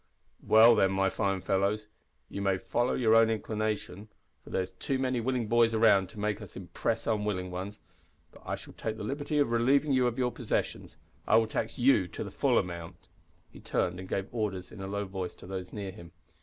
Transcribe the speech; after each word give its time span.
"Well, 0.41 0.73
then, 0.73 0.89
my 0.91 1.11
fine 1.11 1.41
fellows, 1.41 1.87
you 2.27 2.41
may 2.41 2.57
follow 2.57 2.95
your 2.95 3.13
own 3.13 3.29
inclinations, 3.29 4.07
for 4.43 4.49
there's 4.49 4.71
too 4.71 4.97
many 4.97 5.21
willing 5.21 5.47
boys 5.47 5.75
around 5.75 6.09
to 6.09 6.19
make 6.19 6.41
us 6.41 6.55
impress 6.55 7.05
unwilling 7.05 7.51
ones, 7.51 7.79
but 8.31 8.41
I 8.43 8.55
shall 8.55 8.73
take 8.73 8.97
the 8.97 9.03
liberty 9.03 9.37
of 9.37 9.51
relieving 9.51 9.93
you 9.93 10.07
of 10.07 10.17
your 10.17 10.31
possessions. 10.31 10.97
I 11.27 11.37
will 11.37 11.45
tax 11.45 11.77
you 11.77 12.07
to 12.13 12.23
the 12.23 12.31
full 12.31 12.57
amount." 12.57 13.09
He 13.51 13.59
turned 13.59 13.99
and 13.99 14.09
gave 14.09 14.25
orders 14.31 14.71
in 14.71 14.81
a 14.81 14.87
low 14.87 15.05
voice 15.05 15.35
to 15.35 15.45
those 15.45 15.71
near 15.71 15.91
him. 15.91 16.13